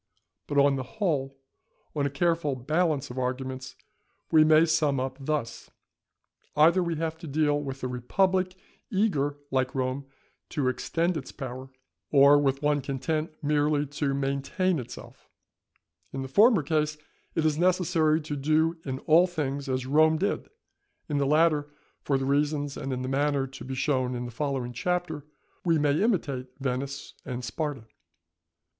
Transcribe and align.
But, 0.47 0.57
on 0.57 0.77
the 0.77 0.81
whole, 0.97 1.37
on 1.95 2.07
a 2.07 2.09
careful 2.09 2.55
balance 2.55 3.11
of 3.11 3.19
arguments 3.19 3.75
we 4.31 4.43
may 4.43 4.65
sum 4.65 4.99
up 4.99 5.15
thus:—Either 5.19 6.81
we 6.81 6.95
have 6.95 7.19
to 7.19 7.27
deal 7.27 7.61
with 7.61 7.83
a 7.83 7.87
republic 7.87 8.55
eager 8.89 9.37
like 9.51 9.75
Rome 9.75 10.07
to 10.49 10.69
extend 10.69 11.17
its 11.17 11.31
power, 11.31 11.69
or 12.09 12.39
with 12.39 12.63
one 12.63 12.81
content 12.81 13.29
merely 13.43 13.85
to 13.85 14.15
maintain 14.15 14.79
itself; 14.79 15.29
in 16.11 16.23
the 16.23 16.27
former 16.27 16.63
case 16.63 16.97
it 17.35 17.45
is 17.45 17.59
necessary 17.59 18.19
to 18.21 18.35
do 18.35 18.77
in 18.83 18.97
all 19.01 19.27
things 19.27 19.69
as 19.69 19.85
Rome 19.85 20.17
did; 20.17 20.49
in 21.09 21.19
the 21.19 21.27
latter, 21.27 21.69
for 22.01 22.17
the 22.17 22.25
reasons 22.25 22.75
and 22.75 22.91
in 22.91 23.03
the 23.03 23.07
manner 23.07 23.45
to 23.45 23.63
be 23.63 23.75
shown 23.75 24.15
in 24.15 24.25
the 24.25 24.31
following 24.31 24.73
Chapter, 24.73 25.27
we 25.63 25.77
may 25.77 26.01
imitate 26.01 26.47
Venice 26.59 27.13
and 27.23 27.45
Sparta. 27.45 27.85